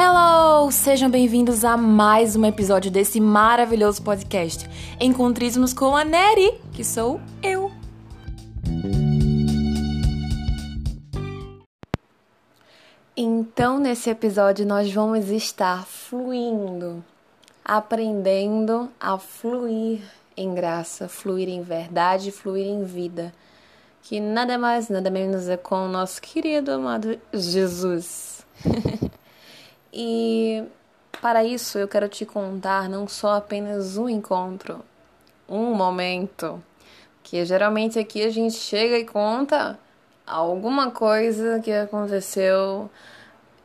Hello! 0.00 0.70
Sejam 0.70 1.10
bem-vindos 1.10 1.64
a 1.64 1.76
mais 1.76 2.36
um 2.36 2.44
episódio 2.44 2.88
desse 2.88 3.20
maravilhoso 3.20 4.00
podcast. 4.00 4.64
Encontrismos 5.00 5.74
com 5.74 5.96
a 5.96 6.04
Neri, 6.04 6.54
que 6.72 6.84
sou 6.84 7.20
eu. 7.42 7.68
Então, 13.16 13.80
nesse 13.80 14.08
episódio, 14.08 14.64
nós 14.64 14.88
vamos 14.92 15.30
estar 15.30 15.84
fluindo, 15.84 17.04
aprendendo 17.64 18.88
a 19.00 19.18
fluir 19.18 20.00
em 20.36 20.54
graça, 20.54 21.08
fluir 21.08 21.48
em 21.48 21.62
verdade, 21.62 22.30
fluir 22.30 22.68
em 22.68 22.84
vida. 22.84 23.34
Que 24.02 24.20
nada 24.20 24.56
mais, 24.56 24.88
nada 24.88 25.10
menos 25.10 25.48
é 25.48 25.56
com 25.56 25.86
o 25.86 25.88
nosso 25.88 26.22
querido 26.22 26.70
amado 26.70 27.18
Jesus. 27.34 28.46
e 30.00 30.64
para 31.20 31.42
isso 31.42 31.76
eu 31.76 31.88
quero 31.88 32.08
te 32.08 32.24
contar 32.24 32.88
não 32.88 33.08
só 33.08 33.34
apenas 33.34 33.96
um 33.96 34.08
encontro, 34.08 34.80
um 35.48 35.74
momento, 35.74 36.62
que 37.24 37.44
geralmente 37.44 37.98
aqui 37.98 38.22
a 38.22 38.30
gente 38.30 38.54
chega 38.54 38.96
e 38.96 39.04
conta 39.04 39.76
alguma 40.24 40.92
coisa 40.92 41.58
que 41.58 41.72
aconteceu. 41.72 42.88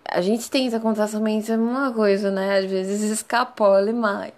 A 0.03 0.21
gente 0.21 0.49
tenta 0.49 0.79
contar 0.79 1.07
somente 1.07 1.51
uma 1.51 1.93
coisa, 1.93 2.31
né? 2.31 2.57
Às 2.57 2.65
vezes 2.65 3.03
escapola 3.13 3.93
mais. 3.93 4.33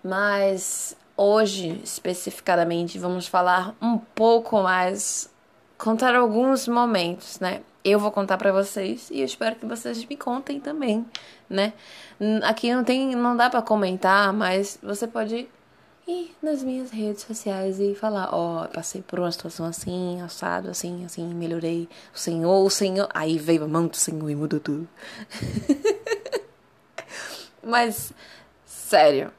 Mas 0.00 0.96
hoje, 1.16 1.80
especificadamente, 1.82 3.00
vamos 3.00 3.26
falar 3.26 3.74
um 3.82 3.98
pouco 3.98 4.62
mais, 4.62 5.28
contar 5.76 6.14
alguns 6.14 6.68
momentos, 6.68 7.40
né? 7.40 7.62
Eu 7.84 7.98
vou 7.98 8.10
contar 8.10 8.38
para 8.38 8.50
vocês 8.50 9.10
e 9.10 9.20
eu 9.20 9.26
espero 9.26 9.56
que 9.56 9.66
vocês 9.66 10.02
me 10.06 10.16
contem 10.16 10.58
também, 10.58 11.04
né? 11.50 11.74
Aqui 12.42 12.74
não 12.74 12.82
tem, 12.82 13.14
não 13.14 13.36
dá 13.36 13.50
para 13.50 13.60
comentar, 13.60 14.32
mas 14.32 14.78
você 14.82 15.06
pode 15.06 15.46
ir 16.06 16.34
nas 16.42 16.62
minhas 16.62 16.90
redes 16.90 17.22
sociais 17.22 17.80
e 17.80 17.94
falar, 17.94 18.30
ó, 18.32 18.64
oh, 18.64 18.68
passei 18.68 19.02
por 19.02 19.20
uma 19.20 19.30
situação 19.30 19.66
assim, 19.66 20.20
assado, 20.22 20.70
assim, 20.70 21.04
assim, 21.04 21.26
melhorei. 21.34 21.88
O 22.14 22.18
Senhor, 22.18 22.64
o 22.64 22.70
Senhor. 22.70 23.08
Aí 23.12 23.38
veio 23.38 23.64
a 23.64 23.68
mão 23.68 23.86
do 23.86 23.96
Senhor 23.96 24.30
e 24.30 24.34
mudou 24.34 24.60
tudo. 24.60 24.88
Mas, 27.62 28.12
sério. 28.64 29.30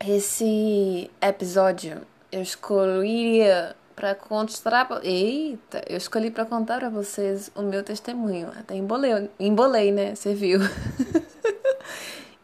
Esse 0.00 1.10
episódio 1.20 2.06
eu 2.30 2.42
escolheria 2.42 3.74
para 3.96 4.14
contar. 4.14 4.88
Eita, 5.02 5.82
eu 5.88 5.96
escolhi 5.96 6.30
para 6.30 6.44
contar 6.44 6.78
para 6.78 6.90
vocês 6.90 7.50
o 7.56 7.62
meu 7.62 7.82
testemunho. 7.82 8.52
Até 8.56 8.76
embolei, 8.76 9.30
embolei 9.40 9.90
né? 9.90 10.14
Você 10.14 10.34
viu? 10.34 10.60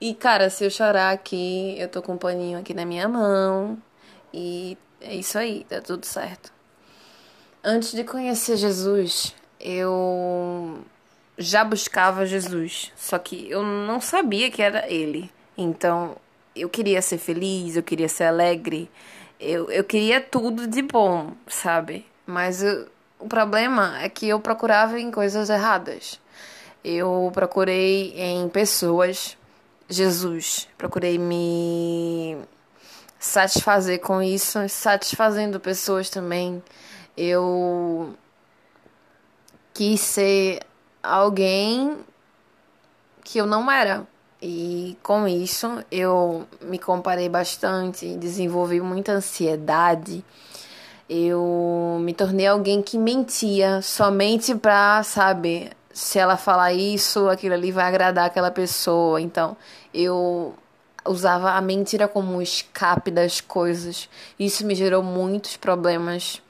E, 0.02 0.14
cara, 0.14 0.50
se 0.50 0.64
eu 0.64 0.70
chorar 0.70 1.12
aqui, 1.12 1.76
eu 1.78 1.86
tô 1.86 2.02
com 2.02 2.14
um 2.14 2.18
paninho 2.18 2.58
aqui 2.58 2.74
na 2.74 2.84
minha 2.84 3.06
mão. 3.06 3.80
E 4.34 4.76
é 5.00 5.14
isso 5.14 5.38
aí, 5.38 5.62
tá 5.68 5.80
tudo 5.80 6.04
certo. 6.04 6.52
Antes 7.62 7.92
de 7.92 8.02
conhecer 8.02 8.56
Jesus, 8.56 9.32
eu 9.60 10.80
já 11.38 11.62
buscava 11.62 12.26
Jesus, 12.26 12.90
só 12.96 13.16
que 13.16 13.48
eu 13.48 13.62
não 13.62 14.00
sabia 14.00 14.50
que 14.50 14.60
era 14.60 14.90
ele. 14.92 15.30
Então, 15.56 16.16
eu 16.56 16.68
queria 16.68 17.00
ser 17.00 17.18
feliz, 17.18 17.76
eu 17.76 17.82
queria 17.84 18.08
ser 18.08 18.24
alegre, 18.24 18.90
eu, 19.40 19.70
eu 19.70 19.84
queria 19.84 20.20
tudo 20.20 20.66
de 20.66 20.82
bom, 20.82 21.32
sabe? 21.46 22.06
Mas 22.26 22.62
eu, 22.62 22.88
o 23.18 23.28
problema 23.28 24.00
é 24.02 24.08
que 24.08 24.28
eu 24.28 24.40
procurava 24.40 24.98
em 24.98 25.10
coisas 25.10 25.50
erradas. 25.50 26.20
Eu 26.84 27.30
procurei 27.32 28.14
em 28.16 28.48
pessoas 28.48 29.36
Jesus. 29.88 30.68
Procurei 30.76 31.18
me 31.18 32.36
satisfazer 33.18 34.00
com 34.00 34.20
isso, 34.22 34.58
satisfazendo 34.68 35.60
pessoas 35.60 36.10
também. 36.10 36.62
Eu 37.16 38.16
quis 39.72 40.00
ser 40.00 40.60
alguém 41.02 41.98
que 43.22 43.38
eu 43.38 43.46
não 43.46 43.70
era. 43.70 44.06
E 44.44 44.98
com 45.04 45.28
isso 45.28 45.84
eu 45.88 46.44
me 46.62 46.76
comparei 46.76 47.28
bastante, 47.28 48.16
desenvolvi 48.16 48.80
muita 48.80 49.12
ansiedade. 49.12 50.24
Eu 51.08 51.98
me 52.00 52.12
tornei 52.12 52.48
alguém 52.48 52.82
que 52.82 52.98
mentia 52.98 53.80
somente 53.82 54.52
pra, 54.52 55.00
sabe, 55.04 55.70
se 55.92 56.18
ela 56.18 56.36
falar 56.36 56.72
isso, 56.72 57.28
aquilo 57.28 57.54
ali 57.54 57.70
vai 57.70 57.84
agradar 57.84 58.26
aquela 58.26 58.50
pessoa. 58.50 59.20
Então, 59.20 59.56
eu 59.94 60.56
usava 61.04 61.52
a 61.52 61.60
mentira 61.60 62.08
como 62.08 62.34
um 62.34 62.42
escape 62.42 63.12
das 63.12 63.40
coisas. 63.40 64.08
Isso 64.38 64.66
me 64.66 64.74
gerou 64.74 65.04
muitos 65.04 65.56
problemas. 65.56 66.42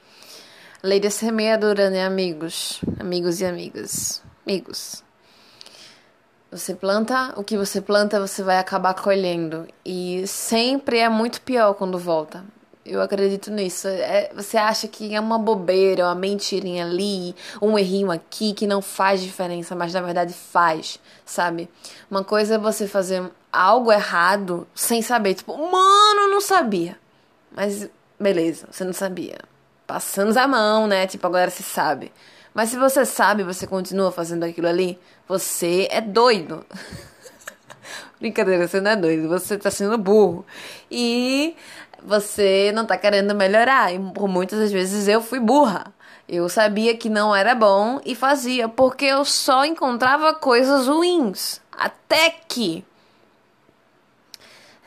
Lei 0.81 0.99
da 0.99 1.11
semeadura, 1.11 1.91
né, 1.91 2.05
amigos? 2.05 2.81
Amigos 2.99 3.39
e 3.39 3.45
amigas. 3.45 4.23
Amigos. 4.45 5.02
Você 6.53 6.75
planta, 6.75 7.33
o 7.35 7.43
que 7.43 7.57
você 7.57 7.81
planta, 7.81 8.19
você 8.19 8.43
vai 8.43 8.59
acabar 8.59 8.93
colhendo. 8.93 9.67
E 9.83 10.25
sempre 10.27 10.99
é 10.99 11.09
muito 11.09 11.41
pior 11.41 11.73
quando 11.73 11.97
volta. 11.97 12.43
Eu 12.85 13.01
acredito 13.01 13.49
nisso. 13.49 13.87
É, 13.87 14.29
você 14.35 14.57
acha 14.57 14.87
que 14.87 15.15
é 15.15 15.19
uma 15.19 15.39
bobeira, 15.39 16.05
uma 16.05 16.13
mentirinha 16.13 16.85
ali, 16.85 17.35
um 17.59 17.77
errinho 17.79 18.11
aqui 18.11 18.53
que 18.53 18.67
não 18.67 18.81
faz 18.81 19.21
diferença, 19.21 19.75
mas 19.75 19.93
na 19.93 20.01
verdade 20.01 20.33
faz, 20.33 20.99
sabe? 21.25 21.69
Uma 22.11 22.23
coisa 22.23 22.55
é 22.55 22.57
você 22.57 22.87
fazer 22.87 23.23
algo 23.51 23.91
errado 23.91 24.67
sem 24.75 25.01
saber, 25.01 25.33
tipo, 25.33 25.57
mano, 25.57 26.29
não 26.29 26.41
sabia. 26.41 26.97
Mas 27.51 27.89
beleza, 28.19 28.67
você 28.69 28.83
não 28.83 28.93
sabia. 28.93 29.37
Passamos 29.87 30.37
a 30.37 30.47
mão, 30.47 30.85
né? 30.85 31.07
Tipo, 31.07 31.25
agora 31.25 31.49
você 31.49 31.63
sabe. 31.63 32.11
Mas 32.53 32.69
se 32.69 32.77
você 32.77 33.05
sabe, 33.05 33.43
você 33.43 33.65
continua 33.65 34.11
fazendo 34.11 34.43
aquilo 34.43 34.67
ali, 34.67 34.99
você 35.27 35.87
é 35.89 35.99
doido. 35.99 36.65
Brincadeira, 38.19 38.67
você 38.67 38.79
não 38.79 38.91
é 38.91 38.95
doido, 38.95 39.27
você 39.27 39.57
tá 39.57 39.71
sendo 39.71 39.97
burro. 39.97 40.45
E 40.89 41.55
você 42.01 42.71
não 42.73 42.85
tá 42.85 42.97
querendo 42.97 43.33
melhorar. 43.33 43.93
E 43.93 43.99
por 44.11 44.27
muitas 44.27 44.59
das 44.59 44.71
vezes 44.71 45.07
eu 45.07 45.21
fui 45.21 45.39
burra. 45.39 45.93
Eu 46.27 46.47
sabia 46.47 46.95
que 46.95 47.09
não 47.09 47.35
era 47.35 47.53
bom 47.53 47.99
e 48.05 48.15
fazia, 48.15 48.69
porque 48.69 49.05
eu 49.05 49.25
só 49.25 49.65
encontrava 49.65 50.33
coisas 50.33 50.87
ruins. 50.87 51.59
Até 51.71 52.29
que. 52.29 52.85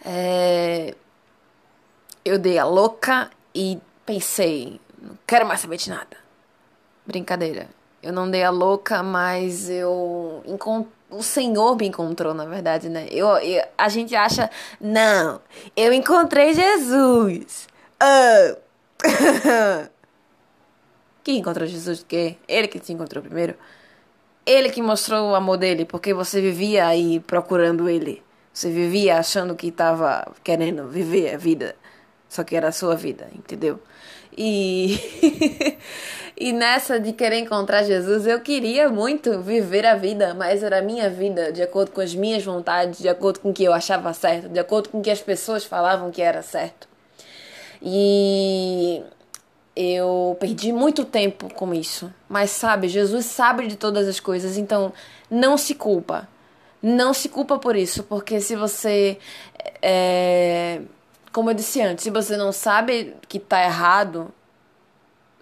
É, 0.04 0.94
eu 2.24 2.38
dei 2.38 2.58
a 2.58 2.64
louca 2.64 3.30
e 3.54 3.78
pensei: 4.04 4.80
não 5.00 5.18
quero 5.26 5.46
mais 5.46 5.60
saber 5.60 5.76
de 5.76 5.90
nada. 5.90 6.25
Brincadeira. 7.06 7.68
Eu 8.02 8.12
não 8.12 8.30
dei 8.30 8.42
a 8.42 8.50
louca, 8.50 9.02
mas 9.02 9.68
eu 9.70 10.42
encontrei 10.46 10.96
o 11.08 11.22
Senhor 11.22 11.76
me 11.76 11.86
encontrou, 11.86 12.34
na 12.34 12.44
verdade, 12.44 12.88
né? 12.88 13.06
Eu, 13.10 13.28
eu, 13.38 13.64
a 13.78 13.88
gente 13.88 14.14
acha, 14.14 14.50
não, 14.80 15.40
eu 15.76 15.92
encontrei 15.92 16.52
Jesus. 16.52 17.68
Oh. 18.02 18.56
Quem 21.22 21.38
encontrou 21.38 21.66
Jesus? 21.66 22.00
O 22.00 22.06
quê? 22.06 22.36
Ele 22.46 22.68
que 22.68 22.78
te 22.78 22.92
encontrou 22.92 23.22
primeiro? 23.22 23.54
Ele 24.44 24.70
que 24.70 24.80
mostrou 24.80 25.30
o 25.30 25.34
amor 25.34 25.56
dele, 25.56 25.84
porque 25.84 26.14
você 26.14 26.40
vivia 26.40 26.86
aí 26.86 27.18
procurando 27.20 27.88
ele. 27.88 28.22
Você 28.52 28.70
vivia 28.70 29.18
achando 29.18 29.54
que 29.56 29.68
estava 29.68 30.32
querendo 30.42 30.88
viver 30.88 31.34
a 31.34 31.36
vida, 31.36 31.76
só 32.28 32.44
que 32.44 32.54
era 32.56 32.68
a 32.68 32.72
sua 32.72 32.94
vida, 32.94 33.28
entendeu? 33.34 33.80
E 34.36 35.00
E 36.38 36.52
nessa 36.52 37.00
de 37.00 37.14
querer 37.14 37.38
encontrar 37.38 37.82
Jesus, 37.82 38.26
eu 38.26 38.38
queria 38.40 38.90
muito 38.90 39.40
viver 39.40 39.86
a 39.86 39.94
vida, 39.94 40.34
mas 40.34 40.62
era 40.62 40.80
a 40.80 40.82
minha 40.82 41.08
vida, 41.08 41.50
de 41.50 41.62
acordo 41.62 41.92
com 41.92 42.02
as 42.02 42.14
minhas 42.14 42.44
vontades, 42.44 42.98
de 42.98 43.08
acordo 43.08 43.40
com 43.40 43.50
o 43.50 43.54
que 43.54 43.64
eu 43.64 43.72
achava 43.72 44.12
certo, 44.12 44.50
de 44.50 44.58
acordo 44.58 44.90
com 44.90 44.98
o 44.98 45.02
que 45.02 45.10
as 45.10 45.22
pessoas 45.22 45.64
falavam 45.64 46.10
que 46.10 46.20
era 46.20 46.42
certo. 46.42 46.86
E 47.80 49.02
eu 49.74 50.36
perdi 50.38 50.72
muito 50.72 51.06
tempo 51.06 51.52
com 51.54 51.72
isso. 51.72 52.12
Mas 52.28 52.50
sabe, 52.50 52.88
Jesus 52.88 53.24
sabe 53.26 53.66
de 53.66 53.76
todas 53.76 54.06
as 54.06 54.20
coisas, 54.20 54.58
então 54.58 54.92
não 55.30 55.56
se 55.56 55.74
culpa. 55.74 56.28
Não 56.82 57.14
se 57.14 57.30
culpa 57.30 57.58
por 57.58 57.76
isso, 57.76 58.02
porque 58.04 58.40
se 58.40 58.54
você. 58.54 59.18
É, 59.82 60.82
como 61.32 61.50
eu 61.50 61.54
disse 61.54 61.80
antes, 61.80 62.04
se 62.04 62.10
você 62.10 62.36
não 62.36 62.52
sabe 62.52 63.16
que 63.28 63.38
tá 63.38 63.64
errado, 63.64 64.32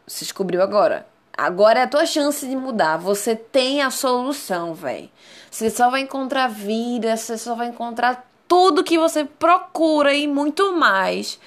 se 0.06 0.25
descobriu 0.25 0.62
agora. 0.62 1.06
Agora 1.37 1.81
é 1.81 1.83
a 1.83 1.89
tua 1.89 2.06
chance 2.06 2.47
de 2.47 2.55
mudar. 2.55 2.97
Você 2.97 3.35
tem 3.35 3.83
a 3.83 3.91
solução, 3.91 4.75
velho. 4.75 5.11
Você 5.51 5.69
só 5.69 5.91
vai 5.91 6.03
encontrar 6.03 6.49
vida, 6.49 7.17
você 7.17 7.37
só 7.37 7.55
vai 7.55 7.69
encontrar 7.69 8.29
tudo 8.47 8.85
que 8.85 8.99
você 8.99 9.25
procura 9.25 10.15
e 10.15 10.27
muito 10.29 10.77
mais 10.77 11.41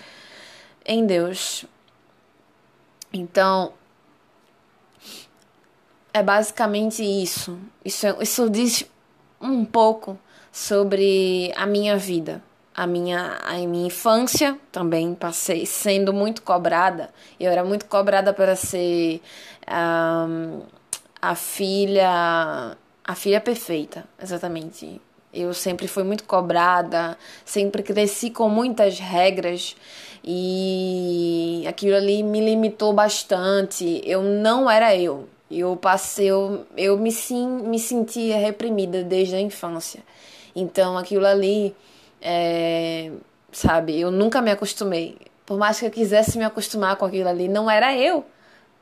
em 0.85 1.05
Deus. 1.05 1.65
Então, 3.13 3.73
é 6.13 6.21
basicamente 6.21 7.03
isso. 7.03 7.57
Isso, 7.83 8.07
isso 8.21 8.49
diz 8.49 8.83
um 9.39 9.63
pouco 9.63 10.19
sobre 10.51 11.53
a 11.55 11.65
minha 11.65 11.97
vida. 11.97 12.41
A 12.77 12.85
minha, 12.85 13.39
a 13.43 13.55
minha 13.55 13.87
infância 13.87 14.57
também 14.71 15.15
passei 15.15 15.65
sendo 15.65 16.13
muito 16.13 16.43
cobrada. 16.43 17.09
Eu 17.39 17.51
era 17.51 17.65
muito 17.65 17.87
cobrada 17.87 18.31
para 18.31 18.55
ser 18.55 19.19
um, 19.67 20.61
a 21.19 21.33
filha 21.33 22.77
a 23.07 23.15
filha 23.15 23.39
perfeita, 23.39 24.03
exatamente. 24.21 25.01
Eu 25.33 25.53
sempre 25.53 25.87
fui 25.87 26.03
muito 26.03 26.25
cobrada, 26.25 27.17
sempre 27.45 27.81
cresci 27.81 28.29
com 28.29 28.49
muitas 28.49 28.99
regras 28.99 29.77
e 30.23 31.63
aquilo 31.67 31.95
ali 31.95 32.21
me 32.21 32.41
limitou 32.41 32.91
bastante. 32.91 34.01
Eu 34.03 34.21
não 34.21 34.69
era 34.69 34.93
eu. 34.95 35.29
Eu 35.49 35.77
passei, 35.77 36.27
eu, 36.27 36.67
eu 36.75 36.97
me, 36.97 37.11
sim, 37.11 37.47
me 37.47 37.79
sentia 37.79 38.37
reprimida 38.37 39.03
desde 39.03 39.35
a 39.35 39.39
infância. 39.39 40.01
Então 40.53 40.97
aquilo 40.97 41.25
ali, 41.25 41.73
é, 42.21 43.11
sabe, 43.51 43.99
eu 43.99 44.11
nunca 44.11 44.41
me 44.41 44.51
acostumei. 44.51 45.17
Por 45.45 45.57
mais 45.57 45.79
que 45.79 45.85
eu 45.85 45.91
quisesse 45.91 46.37
me 46.37 46.43
acostumar 46.43 46.95
com 46.97 47.05
aquilo 47.05 47.29
ali, 47.29 47.47
não 47.47 47.69
era 47.69 47.95
eu. 47.97 48.25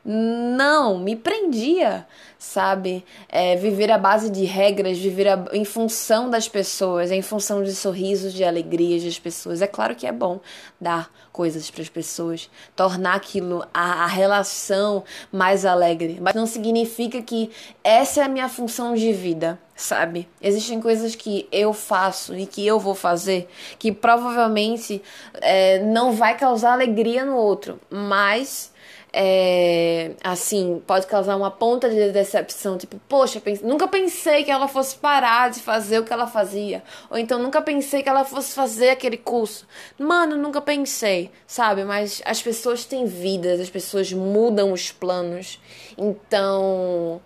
Não, 0.08 0.98
me 0.98 1.16
prendia, 1.16 2.06
sabe? 2.38 3.04
É, 3.28 3.56
viver 3.56 3.90
à 3.90 3.98
base 3.98 4.30
de 4.30 4.44
regras, 4.44 4.96
viver 4.96 5.26
a, 5.26 5.46
em 5.52 5.64
função 5.64 6.30
das 6.30 6.48
pessoas, 6.48 7.10
em 7.10 7.22
função 7.22 7.60
de 7.60 7.74
sorrisos, 7.74 8.32
de 8.32 8.44
alegrias 8.44 9.02
das 9.02 9.18
pessoas. 9.18 9.60
É 9.60 9.66
claro 9.66 9.96
que 9.96 10.06
é 10.06 10.12
bom 10.12 10.38
dar 10.80 11.10
coisas 11.32 11.68
para 11.72 11.82
as 11.82 11.88
pessoas, 11.88 12.48
tornar 12.76 13.16
aquilo, 13.16 13.66
a, 13.74 14.04
a 14.04 14.06
relação 14.06 15.02
mais 15.32 15.64
alegre, 15.64 16.18
mas 16.20 16.36
não 16.36 16.46
significa 16.46 17.20
que 17.20 17.50
essa 17.82 18.20
é 18.20 18.24
a 18.24 18.28
minha 18.28 18.48
função 18.48 18.94
de 18.94 19.12
vida, 19.12 19.58
sabe? 19.74 20.28
Existem 20.40 20.80
coisas 20.80 21.16
que 21.16 21.48
eu 21.50 21.72
faço 21.72 22.32
e 22.36 22.46
que 22.46 22.64
eu 22.64 22.78
vou 22.78 22.94
fazer 22.94 23.48
que 23.76 23.90
provavelmente 23.90 25.02
é, 25.34 25.80
não 25.80 26.12
vai 26.12 26.38
causar 26.38 26.74
alegria 26.74 27.24
no 27.24 27.34
outro, 27.34 27.80
mas 27.90 28.70
é, 29.12 30.12
assim, 30.22 30.82
pode 30.86 31.06
causar 31.06 31.36
uma 31.36 31.50
ponta 31.50 31.88
de 31.88 32.12
decepção, 32.12 32.76
tipo, 32.76 33.00
poxa, 33.08 33.40
pense, 33.40 33.64
nunca 33.64 33.88
pensei 33.88 34.44
que 34.44 34.50
ela 34.50 34.68
fosse 34.68 34.96
parar 34.96 35.50
de 35.50 35.60
fazer 35.60 35.98
o 36.00 36.04
que 36.04 36.12
ela 36.12 36.26
fazia, 36.26 36.82
ou 37.10 37.16
então 37.16 37.38
nunca 37.38 37.62
pensei 37.62 38.02
que 38.02 38.08
ela 38.08 38.24
fosse 38.24 38.54
fazer 38.54 38.90
aquele 38.90 39.16
curso. 39.16 39.66
Mano, 39.98 40.36
nunca 40.36 40.60
pensei, 40.60 41.30
sabe? 41.46 41.84
Mas 41.84 42.20
as 42.24 42.42
pessoas 42.42 42.84
têm 42.84 43.06
vidas, 43.06 43.60
as 43.60 43.70
pessoas 43.70 44.12
mudam 44.12 44.72
os 44.72 44.90
planos. 44.90 45.60
Então, 45.96 47.20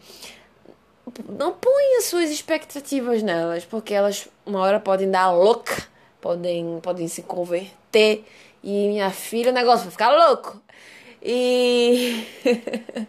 não 1.28 1.52
ponha 1.52 2.02
suas 2.02 2.30
expectativas 2.30 3.22
nelas, 3.22 3.64
porque 3.64 3.94
elas 3.94 4.28
uma 4.46 4.60
hora 4.60 4.78
podem 4.78 5.10
dar 5.10 5.30
louca, 5.30 5.82
podem, 6.20 6.78
podem 6.80 7.08
se 7.08 7.22
converter 7.22 8.24
e 8.62 8.88
minha 8.88 9.10
filha, 9.10 9.50
o 9.50 9.54
negócio 9.54 9.84
vai 9.84 9.90
ficar 9.90 10.10
louco. 10.10 10.60
E. 11.22 12.26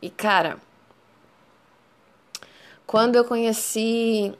e 0.00 0.10
cara, 0.10 0.58
quando 2.86 3.16
eu 3.16 3.24
conheci. 3.24 4.32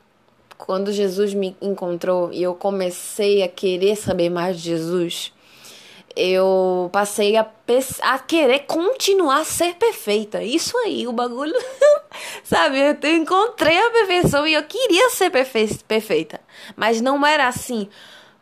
Quando 0.58 0.92
Jesus 0.92 1.32
me 1.32 1.56
encontrou 1.62 2.30
e 2.34 2.42
eu 2.42 2.54
comecei 2.54 3.42
a 3.42 3.48
querer 3.48 3.96
saber 3.96 4.28
mais 4.28 4.58
de 4.58 4.64
Jesus, 4.64 5.32
eu 6.14 6.90
passei 6.92 7.36
a, 7.36 7.50
a 8.02 8.18
querer 8.18 8.60
continuar 8.60 9.40
a 9.40 9.44
ser 9.44 9.76
perfeita. 9.76 10.42
Isso 10.42 10.76
aí, 10.78 11.06
o 11.06 11.12
bagulho. 11.12 11.54
Sabe, 12.44 12.78
eu 12.78 13.16
encontrei 13.16 13.78
a 13.78 13.90
perfeição 13.90 14.46
e 14.46 14.52
eu 14.52 14.62
queria 14.64 15.08
ser 15.08 15.30
perfe 15.30 15.78
perfeita. 15.84 16.40
Mas 16.76 17.00
não 17.00 17.24
era 17.24 17.48
assim. 17.48 17.88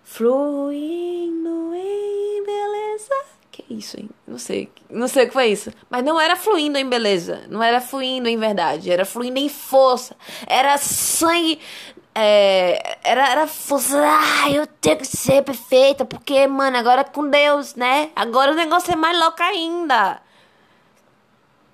Fluindo 0.03 1.75
em 1.75 2.08
que 3.63 3.75
isso, 3.75 3.99
hein? 3.99 4.09
Não 4.27 4.39
sei. 4.39 4.71
Não 4.89 5.09
sei 5.09 5.25
o 5.25 5.27
que 5.27 5.33
foi 5.33 5.47
isso. 5.49 5.73
Mas 5.91 6.05
não 6.05 6.21
era 6.21 6.37
fluindo 6.37 6.79
em 6.79 6.89
beleza. 6.89 7.43
Não 7.49 7.63
era 7.63 7.81
fluindo 7.81 8.29
em 8.29 8.37
verdade. 8.37 8.91
Era 8.91 9.05
fluindo 9.05 9.39
em 9.39 9.49
força. 9.49 10.17
Era 10.47 10.77
sangue. 10.79 11.59
É, 12.15 12.99
era, 13.03 13.29
era 13.29 13.47
força. 13.47 13.99
Ah, 14.01 14.51
eu 14.51 14.67
tenho 14.67 14.99
que 14.99 15.07
ser 15.07 15.43
perfeita. 15.43 16.05
Porque, 16.05 16.47
mano, 16.47 16.77
agora 16.77 17.03
é 17.03 17.05
com 17.05 17.29
Deus, 17.29 17.75
né? 17.75 18.11
Agora 18.15 18.53
o 18.53 18.55
negócio 18.55 18.93
é 18.93 18.97
mais 18.97 19.19
louco 19.19 19.43
ainda. 19.43 20.21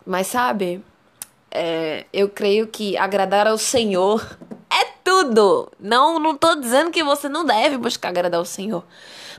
Mas 0.07 0.27
sabe? 0.29 0.85
É, 1.51 2.07
eu 2.13 2.29
creio 2.29 2.67
que 2.67 2.97
agradar 2.97 3.47
ao 3.47 3.59
Senhor 3.59 4.39
é 4.71 4.85
tudo. 5.05 5.71
Não, 5.79 6.19
não 6.19 6.37
tô 6.37 6.57
dizendo 6.57 6.91
que 6.91 7.03
você 7.05 7.29
não 7.29 7.45
deve 7.45 7.79
buscar 7.79 8.09
agradar 8.09 8.39
ao 8.39 8.45
Senhor. 8.45 8.85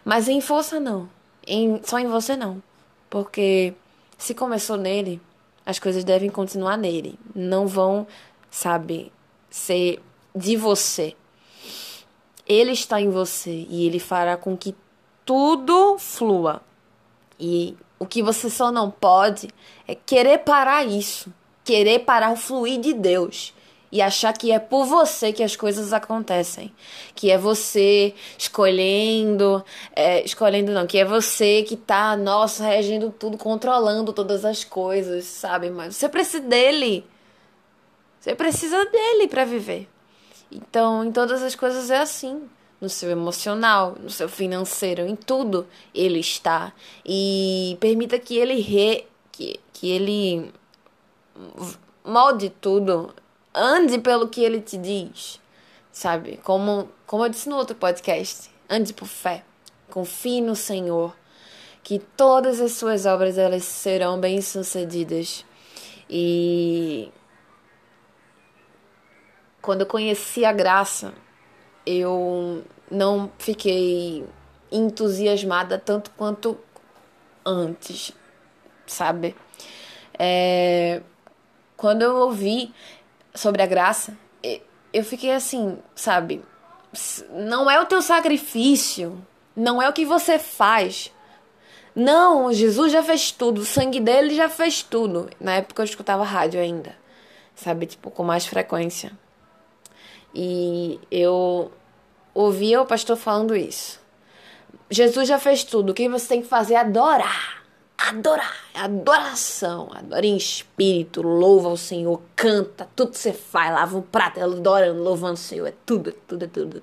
Mas 0.03 0.29
em 0.29 0.39
força, 0.39 0.79
não. 0.79 1.09
Em, 1.47 1.81
só 1.83 1.99
em 1.99 2.07
você 2.07 2.35
não. 2.35 2.61
Porque 3.09 3.73
se 4.17 4.33
começou 4.33 4.77
nele, 4.77 5.21
as 5.65 5.79
coisas 5.79 6.03
devem 6.03 6.29
continuar 6.29 6.77
nele. 6.77 7.17
Não 7.33 7.67
vão, 7.67 8.07
sabe, 8.49 9.11
ser 9.49 10.01
de 10.35 10.55
você. 10.55 11.15
Ele 12.47 12.71
está 12.71 13.01
em 13.01 13.09
você 13.09 13.65
e 13.69 13.85
ele 13.85 13.99
fará 13.99 14.37
com 14.37 14.55
que 14.55 14.75
tudo 15.25 15.97
flua. 15.97 16.61
E 17.39 17.75
o 17.97 18.05
que 18.05 18.21
você 18.21 18.49
só 18.49 18.71
não 18.71 18.91
pode 18.91 19.49
é 19.87 19.95
querer 19.95 20.39
parar 20.39 20.85
isso, 20.85 21.33
querer 21.63 21.99
parar 21.99 22.31
o 22.31 22.35
fluir 22.35 22.79
de 22.79 22.93
Deus 22.93 23.53
e 23.95 24.01
achar 24.01 24.33
que 24.33 24.51
é 24.51 24.59
por 24.59 24.85
você 24.85 25.31
que 25.31 25.41
as 25.41 25.55
coisas 25.55 25.93
acontecem, 25.93 26.69
que 27.15 27.31
é 27.31 27.37
você 27.37 28.13
escolhendo, 28.37 29.63
é, 29.95 30.21
escolhendo 30.21 30.73
não, 30.73 30.85
que 30.85 30.97
é 30.97 31.05
você 31.05 31.63
que 31.63 31.77
tá, 31.77 32.17
nossa, 32.17 32.65
regendo 32.65 33.09
tudo, 33.09 33.37
controlando 33.37 34.11
todas 34.11 34.43
as 34.43 34.65
coisas, 34.65 35.23
sabe? 35.23 35.69
Mas 35.69 35.95
você 35.95 36.09
precisa 36.09 36.43
dele. 36.43 37.07
Você 38.19 38.35
precisa 38.35 38.83
dele 38.83 39.29
para 39.29 39.45
viver. 39.45 39.87
Então, 40.51 41.05
em 41.05 41.11
todas 41.13 41.41
as 41.41 41.55
coisas 41.55 41.89
é 41.89 41.99
assim. 41.99 42.49
No 42.81 42.89
seu 42.89 43.09
emocional, 43.09 43.95
no 43.97 44.09
seu 44.09 44.27
financeiro, 44.27 45.03
em 45.03 45.15
tudo 45.15 45.65
ele 45.93 46.19
está. 46.19 46.73
E 47.05 47.77
permita 47.79 48.19
que 48.19 48.37
ele 48.37 48.59
re, 48.59 49.07
que, 49.31 49.57
que 49.71 49.89
ele 49.89 50.51
molde 52.03 52.49
tudo 52.49 53.13
ande 53.55 53.99
pelo 53.99 54.27
que 54.27 54.43
ele 54.43 54.59
te 54.59 54.77
diz, 54.77 55.39
sabe? 55.91 56.37
Como, 56.43 56.89
como 57.07 57.25
eu 57.25 57.29
disse 57.29 57.47
no 57.47 57.55
outro 57.55 57.75
podcast, 57.75 58.49
ande 58.69 58.93
por 58.93 59.07
fé, 59.07 59.43
confie 59.89 60.41
no 60.41 60.55
Senhor, 60.55 61.15
que 61.81 61.99
todas 61.99 62.59
as 62.59 62.73
suas 62.73 63.05
obras 63.05 63.37
elas 63.37 63.63
serão 63.63 64.19
bem 64.19 64.41
sucedidas. 64.41 65.45
E 66.09 67.11
quando 69.61 69.81
eu 69.81 69.87
conheci 69.87 70.43
a 70.43 70.51
graça, 70.51 71.13
eu 71.85 72.63
não 72.91 73.31
fiquei 73.37 74.25
entusiasmada 74.71 75.79
tanto 75.79 76.11
quanto 76.11 76.57
antes, 77.45 78.11
sabe? 78.85 79.35
É, 80.17 81.01
quando 81.77 82.01
eu 82.01 82.15
ouvi 82.15 82.73
sobre 83.35 83.61
a 83.61 83.65
graça, 83.65 84.17
eu 84.93 85.03
fiquei 85.03 85.31
assim, 85.31 85.77
sabe? 85.93 86.41
Não 87.29 87.69
é 87.69 87.79
o 87.79 87.85
teu 87.85 88.01
sacrifício, 88.01 89.21
não 89.55 89.81
é 89.81 89.89
o 89.89 89.93
que 89.93 90.05
você 90.05 90.39
faz. 90.39 91.11
Não, 91.93 92.51
Jesus 92.53 92.91
já 92.91 93.03
fez 93.03 93.31
tudo, 93.31 93.61
o 93.61 93.65
sangue 93.65 93.99
dele 93.99 94.33
já 94.33 94.47
fez 94.47 94.81
tudo. 94.81 95.29
Na 95.39 95.55
época 95.55 95.81
eu 95.81 95.85
escutava 95.85 96.23
rádio 96.23 96.61
ainda, 96.61 96.95
sabe? 97.53 97.85
Tipo, 97.85 98.09
com 98.09 98.23
mais 98.23 98.45
frequência. 98.45 99.11
E 100.33 100.99
eu 101.11 101.71
ouvia 102.33 102.81
o 102.81 102.85
pastor 102.85 103.17
falando 103.17 103.55
isso. 103.55 103.99
Jesus 104.89 105.27
já 105.27 105.39
fez 105.39 105.63
tudo, 105.63 105.89
o 105.89 105.93
que 105.93 106.07
você 106.07 106.27
tem 106.27 106.41
que 106.41 106.47
fazer 106.47 106.75
é 106.75 106.77
adorar 106.77 107.64
adorar, 108.09 108.55
é 108.73 108.79
adoração, 108.79 109.89
adora 109.93 110.25
em 110.25 110.37
espírito, 110.37 111.21
louva 111.21 111.69
o 111.69 111.77
Senhor, 111.77 112.21
canta, 112.35 112.87
tudo 112.95 113.11
que 113.11 113.17
você 113.17 113.33
faz, 113.33 113.73
lava 113.73 113.97
um 113.97 114.01
prato, 114.01 114.39
adorando, 114.39 115.01
louvando 115.01 115.33
o 115.33 115.37
Senhor, 115.37 115.67
é 115.67 115.73
tudo, 115.85 116.11
é 116.11 116.13
tudo, 116.27 116.45
é 116.45 116.47
tudo. 116.47 116.81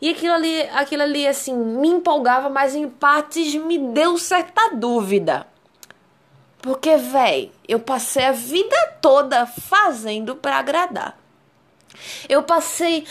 E 0.00 0.10
aquilo 0.10 0.32
ali, 0.32 0.62
aquilo 0.72 1.02
ali, 1.02 1.26
assim, 1.26 1.54
me 1.54 1.88
empolgava, 1.88 2.48
mas 2.48 2.74
em 2.74 2.88
partes 2.88 3.54
me 3.54 3.78
deu 3.78 4.16
certa 4.16 4.74
dúvida. 4.74 5.46
Porque, 6.62 6.96
véi, 6.96 7.52
eu 7.68 7.78
passei 7.78 8.24
a 8.24 8.32
vida 8.32 8.76
toda 9.00 9.46
fazendo 9.46 10.36
para 10.36 10.58
agradar. 10.58 11.18
Eu 12.28 12.42
passei 12.42 13.06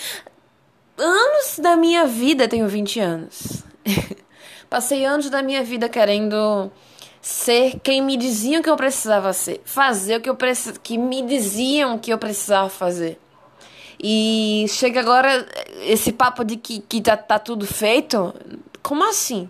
anos 0.98 1.60
da 1.60 1.75
minha 1.75 2.05
vida, 2.05 2.48
tenho 2.48 2.67
20 2.67 3.00
anos. 3.00 3.63
passei 4.69 5.05
anos 5.05 5.29
da 5.29 5.43
minha 5.43 5.63
vida 5.63 5.88
querendo 5.88 6.72
ser 7.21 7.79
quem 7.81 8.01
me 8.01 8.17
diziam 8.17 8.61
que 8.61 8.69
eu 8.69 8.75
precisava 8.75 9.33
ser, 9.33 9.61
fazer 9.65 10.17
o 10.17 10.21
que 10.21 10.29
eu 10.29 10.35
precis... 10.35 10.77
que 10.77 10.97
me 10.97 11.21
diziam 11.21 11.97
que 11.97 12.11
eu 12.11 12.17
precisava 12.17 12.69
fazer. 12.69 13.19
E 14.01 14.65
chega 14.69 15.01
agora 15.01 15.45
esse 15.81 16.13
papo 16.13 16.45
de 16.45 16.55
que, 16.55 16.79
que 16.79 17.01
tá, 17.01 17.17
tá 17.17 17.38
tudo 17.38 17.67
feito. 17.67 18.33
Como 18.81 19.03
assim? 19.03 19.49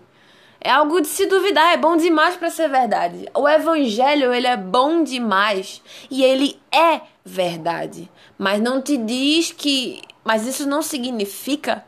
É 0.60 0.70
algo 0.70 1.00
de 1.00 1.06
se 1.06 1.24
duvidar, 1.26 1.72
é 1.72 1.76
bom 1.76 1.96
demais 1.96 2.36
para 2.36 2.50
ser 2.50 2.68
verdade. 2.68 3.26
O 3.32 3.48
evangelho, 3.48 4.34
ele 4.34 4.46
é 4.46 4.56
bom 4.56 5.02
demais 5.02 5.80
e 6.10 6.22
ele 6.22 6.60
é 6.70 7.00
verdade. 7.24 8.10
Mas 8.36 8.60
não 8.60 8.82
te 8.82 8.96
diz 8.96 9.52
que, 9.52 10.02
mas 10.24 10.46
isso 10.46 10.68
não 10.68 10.82
significa 10.82 11.84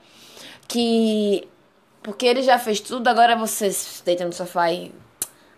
que 0.66 1.46
porque 2.02 2.26
ele 2.26 2.42
já 2.42 2.58
fez 2.58 2.80
tudo, 2.80 3.06
agora 3.06 3.36
você 3.36 3.70
se 3.70 4.04
deita 4.04 4.24
no 4.24 4.32
sofá 4.32 4.72
e 4.72 4.92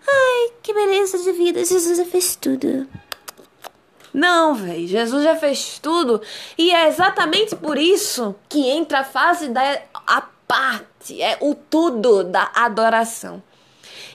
ai, 0.07 0.53
que 0.63 0.73
beleza 0.73 1.19
de 1.19 1.33
vida, 1.33 1.65
Jesus 1.65 1.99
já 1.99 2.05
fez 2.05 2.37
tudo. 2.37 2.87
Não, 4.13 4.55
velho, 4.55 4.87
Jesus 4.87 5.25
já 5.25 5.35
fez 5.35 5.79
tudo 5.81 6.23
e 6.57 6.71
é 6.71 6.87
exatamente 6.87 7.57
por 7.57 7.77
isso 7.77 8.35
que 8.49 8.69
entra 8.69 9.01
a 9.01 9.05
fase 9.05 9.49
da 9.49 9.83
a 10.07 10.23
parte, 10.47 11.21
é 11.21 11.37
o 11.41 11.55
tudo 11.55 12.23
da 12.23 12.51
adoração. 12.55 13.43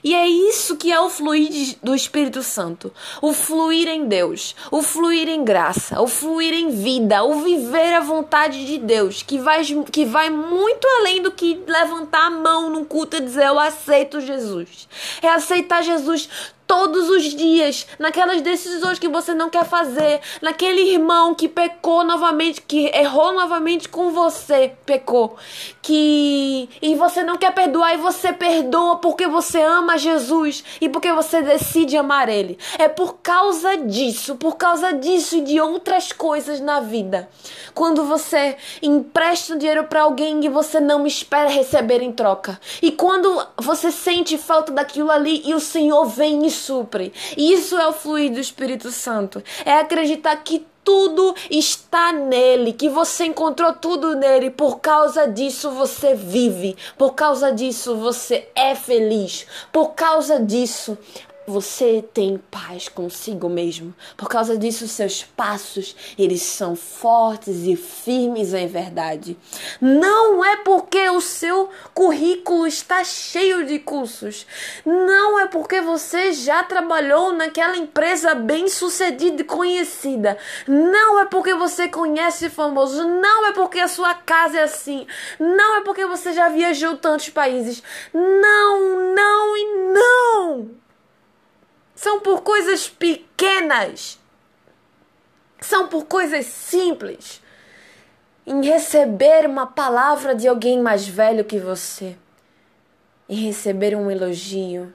E 0.02 0.14
é 0.14 0.26
isso 0.26 0.76
que 0.76 0.92
é 0.92 1.00
o 1.00 1.10
fluir 1.10 1.76
do 1.82 1.94
Espírito 1.94 2.42
Santo. 2.42 2.92
O 3.20 3.32
fluir 3.32 3.88
em 3.88 4.06
Deus, 4.06 4.54
o 4.70 4.82
fluir 4.82 5.28
em 5.28 5.44
graça, 5.44 6.00
o 6.00 6.06
fluir 6.06 6.52
em 6.54 6.70
vida, 6.70 7.22
o 7.22 7.42
viver 7.42 7.94
a 7.94 8.00
vontade 8.00 8.64
de 8.64 8.78
Deus, 8.78 9.22
que 9.22 9.38
vai, 9.38 9.62
que 9.64 10.04
vai 10.04 10.30
muito 10.30 10.86
além 10.98 11.22
do 11.22 11.30
que 11.30 11.62
levantar 11.66 12.26
a 12.26 12.30
mão 12.30 12.70
num 12.70 12.84
culto 12.84 13.16
e 13.16 13.20
dizer 13.20 13.46
eu 13.46 13.58
aceito 13.58 14.20
Jesus. 14.20 14.88
É 15.22 15.28
aceitar 15.28 15.82
Jesus 15.82 16.28
todos 16.70 17.10
os 17.10 17.24
dias, 17.34 17.84
naquelas 17.98 18.40
decisões 18.42 18.96
que 18.96 19.08
você 19.08 19.34
não 19.34 19.50
quer 19.50 19.64
fazer, 19.64 20.20
naquele 20.40 20.82
irmão 20.92 21.34
que 21.34 21.48
pecou 21.48 22.04
novamente, 22.04 22.62
que 22.62 22.86
errou 22.94 23.32
novamente 23.32 23.88
com 23.88 24.12
você, 24.12 24.74
pecou, 24.86 25.36
que 25.82 26.68
e 26.80 26.94
você 26.94 27.24
não 27.24 27.36
quer 27.36 27.52
perdoar 27.52 27.94
e 27.94 27.96
você 27.96 28.32
perdoa 28.32 28.98
porque 28.98 29.26
você 29.26 29.60
ama 29.60 29.98
Jesus 29.98 30.62
e 30.80 30.88
porque 30.88 31.12
você 31.12 31.42
decide 31.42 31.96
amar 31.96 32.28
ele. 32.28 32.56
É 32.78 32.88
por 32.88 33.14
causa 33.14 33.76
disso, 33.76 34.36
por 34.36 34.56
causa 34.56 34.92
disso 34.92 35.38
e 35.38 35.40
de 35.40 35.60
outras 35.60 36.12
coisas 36.12 36.60
na 36.60 36.78
vida. 36.78 37.28
Quando 37.74 38.04
você 38.04 38.56
empresta 38.80 39.56
dinheiro 39.56 39.84
para 39.84 40.02
alguém 40.02 40.44
e 40.44 40.48
você 40.48 40.78
não 40.78 41.04
espera 41.04 41.50
receber 41.50 42.00
em 42.00 42.12
troca. 42.12 42.60
E 42.80 42.92
quando 42.92 43.44
você 43.58 43.90
sente 43.90 44.38
falta 44.38 44.70
daquilo 44.70 45.10
ali 45.10 45.42
e 45.44 45.52
o 45.52 45.58
Senhor 45.58 46.04
vem 46.04 46.46
e 46.46 46.59
supre. 46.60 47.12
Isso 47.36 47.76
é 47.76 47.86
o 47.86 47.92
fluir 47.92 48.32
do 48.32 48.40
Espírito 48.40 48.90
Santo. 48.90 49.42
É 49.64 49.72
acreditar 49.74 50.36
que 50.36 50.66
tudo 50.84 51.34
está 51.50 52.12
nele, 52.12 52.72
que 52.72 52.88
você 52.88 53.26
encontrou 53.26 53.72
tudo 53.72 54.16
nele, 54.16 54.50
por 54.50 54.80
causa 54.80 55.26
disso 55.26 55.70
você 55.70 56.14
vive, 56.14 56.76
por 56.96 57.14
causa 57.14 57.52
disso 57.52 57.96
você 57.96 58.48
é 58.54 58.74
feliz, 58.74 59.46
por 59.70 59.90
causa 59.90 60.40
disso 60.40 60.96
você 61.46 62.04
tem 62.14 62.38
paz 62.50 62.88
consigo 62.88 63.48
mesmo. 63.48 63.94
Por 64.16 64.28
causa 64.28 64.56
disso, 64.56 64.86
seus 64.86 65.24
passos, 65.24 65.96
eles 66.18 66.42
são 66.42 66.76
fortes 66.76 67.66
e 67.66 67.76
firmes 67.76 68.54
em 68.54 68.66
verdade. 68.66 69.36
Não 69.80 70.44
é 70.44 70.56
porque 70.58 71.08
o 71.10 71.20
seu 71.20 71.68
currículo 71.94 72.66
está 72.66 73.02
cheio 73.02 73.66
de 73.66 73.78
cursos. 73.78 74.46
Não 74.84 75.38
é 75.38 75.46
porque 75.46 75.80
você 75.80 76.32
já 76.32 76.62
trabalhou 76.62 77.32
naquela 77.32 77.76
empresa 77.76 78.34
bem-sucedida 78.34 79.42
e 79.42 79.44
conhecida. 79.44 80.38
Não 80.68 81.20
é 81.20 81.24
porque 81.24 81.54
você 81.54 81.88
conhece 81.88 82.48
famoso. 82.48 83.08
Não 83.08 83.46
é 83.46 83.52
porque 83.52 83.80
a 83.80 83.88
sua 83.88 84.14
casa 84.14 84.58
é 84.58 84.62
assim. 84.62 85.06
Não 85.38 85.78
é 85.78 85.80
porque 85.80 86.06
você 86.06 86.32
já 86.32 86.48
viajou 86.48 86.96
tantos 86.96 87.30
países. 87.30 87.82
Não, 88.12 89.14
não 89.14 89.56
e 89.56 89.64
não 89.92 90.80
são 92.00 92.18
por 92.18 92.40
coisas 92.40 92.88
pequenas, 92.88 94.18
são 95.60 95.86
por 95.86 96.06
coisas 96.06 96.46
simples. 96.46 97.42
Em 98.46 98.64
receber 98.64 99.46
uma 99.46 99.66
palavra 99.66 100.34
de 100.34 100.48
alguém 100.48 100.80
mais 100.80 101.06
velho 101.06 101.44
que 101.44 101.58
você, 101.58 102.16
em 103.28 103.44
receber 103.44 103.94
um 103.94 104.10
elogio, 104.10 104.90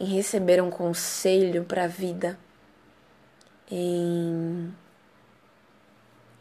em 0.00 0.06
receber 0.06 0.62
um 0.62 0.70
conselho 0.70 1.64
para 1.64 1.84
a 1.84 1.86
vida, 1.86 2.38
em 3.70 4.74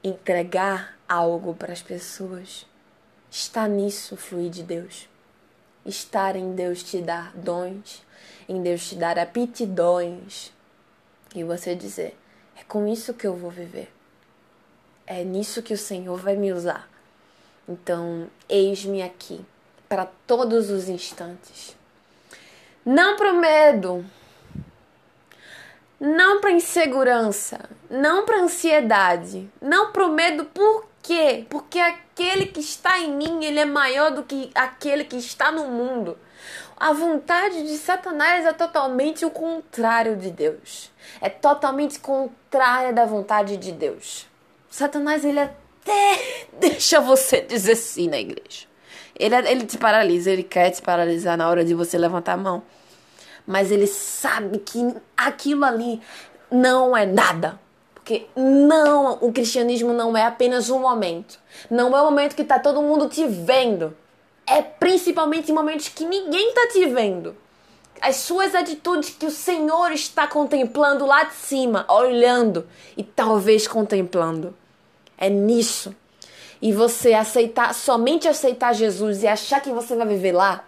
entregar 0.01 0.98
algo 1.05 1.53
para 1.53 1.74
as 1.74 1.82
pessoas. 1.82 2.65
Está 3.29 3.67
nisso 3.67 4.15
fluir 4.15 4.50
de 4.50 4.63
Deus. 4.63 5.10
Estar 5.86 6.38
em 6.38 6.55
Deus 6.55 6.82
te 6.82 7.01
dar 7.01 7.34
dons, 7.36 8.05
em 8.48 8.62
Deus 8.62 8.90
te 8.90 8.96
dar 8.96 9.18
aptidões 9.18 10.54
e 11.36 11.44
você 11.44 11.75
dizer: 11.75 12.18
é 12.60 12.64
com 12.64 12.88
isso 12.88 13.14
que 13.14 13.28
eu 13.28 13.36
vou 13.36 13.52
viver. 13.52 13.92
É 15.08 15.24
nisso 15.24 15.62
que 15.62 15.74
o 15.74 15.78
Senhor 15.78 16.18
vai 16.18 16.36
me 16.36 16.52
usar. 16.52 16.90
Então, 17.68 18.28
eis-me 18.48 19.02
aqui 19.02 19.44
para 19.88 20.08
todos 20.28 20.70
os 20.70 20.90
instantes. 20.90 21.75
Não 22.86 23.16
para 23.16 23.34
o 23.34 23.40
medo, 23.40 24.06
não 26.00 26.42
para 26.42 26.52
insegurança, 26.52 27.70
não 27.90 28.25
para 28.25 28.42
ansiedade, 28.42 29.50
não 29.62 29.92
para 29.92 30.06
o 30.06 30.12
medo, 30.12 30.46
por 30.46 30.88
quê? 31.02 31.46
Porque 31.50 31.80
aquele 31.80 32.48
que 32.48 32.60
está 32.60 33.00
em 33.00 33.12
mim, 33.16 33.44
ele 33.44 33.60
é 33.60 33.66
maior 33.66 34.12
do 34.12 34.24
que 34.24 34.52
aquele 34.54 35.04
que 35.04 35.18
está 35.18 35.52
no 35.52 35.66
mundo. 35.66 36.18
A 36.77 36.91
vontade 36.91 37.63
de 37.63 37.77
Satanás 37.77 38.46
é 38.46 38.51
totalmente 38.51 39.25
o 39.25 39.32
contrário 39.32 40.17
de 40.17 40.29
Deus. 40.29 40.91
É 41.22 41.29
totalmente 41.29 42.00
contrária 42.00 42.91
da 42.91 43.05
vontade 43.05 43.55
de 43.55 43.72
Deus. 43.72 44.27
Satanás, 44.70 45.24
ele 45.24 45.39
até 45.39 46.48
deixa 46.60 47.00
você 47.00 47.39
dizer 47.41 47.75
sim 47.75 48.10
na 48.10 48.20
igreja. 48.20 48.67
Ele, 49.17 49.36
ele 49.50 49.65
te 49.65 49.77
paralisa, 49.77 50.29
ele 50.29 50.44
quer 50.44 50.70
te 50.72 50.82
paralisar 50.82 51.38
na 51.38 51.48
hora 51.48 51.63
de 51.63 51.74
você 51.74 51.98
levantar 51.98 52.34
a 52.34 52.38
mão. 52.38 52.62
Mas 53.48 53.72
ele 53.72 53.88
sabe 53.88 54.58
que 54.60 54.96
aquilo 55.15 55.63
ali 55.63 56.01
não 56.51 56.96
é 56.96 57.05
nada. 57.05 57.58
Porque 57.94 58.27
não, 58.36 59.17
o 59.22 59.32
cristianismo 59.32 59.94
não 59.94 60.15
é 60.17 60.25
apenas 60.25 60.70
um 60.70 60.79
momento. 60.79 61.39
Não 61.70 61.96
é 61.96 62.01
o 62.01 62.05
momento 62.05 62.36
que 62.36 62.41
está 62.41 62.60
todo 62.60 62.82
mundo 62.82 63.08
te 63.08 63.25
vendo 63.25 63.96
é 64.48 64.62
principalmente 64.62 65.52
em 65.52 65.56
momentos 65.56 65.90
que 65.90 66.06
ninguém 66.06 66.50
está 66.50 66.68
te 66.68 66.86
vendo. 66.88 67.36
As 68.02 68.18
suas 68.18 68.54
atitudes 68.54 69.10
que 69.10 69.25
o 69.25 69.32
Senhor 69.32 69.92
está 69.92 70.28
contemplando 70.28 71.06
lá 71.06 71.24
de 71.24 71.34
cima, 71.34 71.86
olhando 71.90 72.68
e 72.96 73.04
talvez 73.04 73.68
contemplando. 73.68 74.56
É 75.18 75.30
nisso. 75.30 75.96
E 76.62 76.72
você 76.72 77.14
aceitar, 77.14 77.74
somente 77.74 78.28
aceitar 78.28 78.74
Jesus 78.74 79.24
e 79.24 79.28
achar 79.28 79.62
que 79.62 79.72
você 79.72 79.96
vai 79.96 80.08
viver 80.08 80.34
lá, 80.34 80.64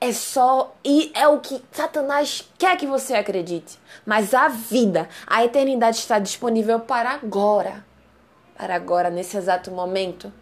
é 0.00 0.12
só 0.12 0.74
e 0.84 1.10
é 1.14 1.26
o 1.26 1.40
que 1.40 1.62
Satanás 1.72 2.48
quer 2.58 2.76
que 2.76 2.86
você 2.86 3.14
acredite. 3.14 3.78
Mas 4.04 4.34
a 4.34 4.48
vida, 4.48 5.08
a 5.26 5.44
eternidade 5.44 5.98
está 5.98 6.18
disponível 6.18 6.80
para 6.80 7.10
agora. 7.10 7.84
Para 8.56 8.74
agora, 8.74 9.10
nesse 9.10 9.36
exato 9.36 9.70
momento 9.70 10.32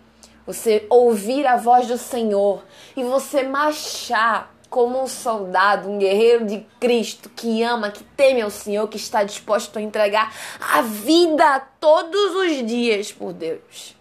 você 0.52 0.86
ouvir 0.90 1.46
a 1.46 1.56
voz 1.56 1.86
do 1.86 1.96
Senhor 1.96 2.62
e 2.96 3.02
você 3.02 3.42
marchar 3.42 4.52
como 4.68 5.02
um 5.02 5.06
soldado, 5.06 5.88
um 5.90 5.98
guerreiro 5.98 6.46
de 6.46 6.66
Cristo 6.80 7.28
que 7.28 7.62
ama, 7.62 7.90
que 7.90 8.02
teme 8.02 8.40
ao 8.40 8.50
Senhor, 8.50 8.88
que 8.88 8.96
está 8.96 9.22
disposto 9.22 9.78
a 9.78 9.82
entregar 9.82 10.34
a 10.60 10.80
vida 10.82 11.60
todos 11.78 12.34
os 12.36 12.66
dias 12.66 13.12
por 13.12 13.32
Deus. 13.32 13.94